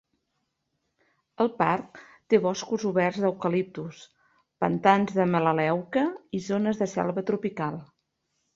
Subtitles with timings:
[1.43, 1.99] El parc
[2.33, 4.01] té boscos oberts d'eucaliptus,
[4.65, 6.07] pantans de melaleuca
[6.39, 7.81] i zones de selva tropical.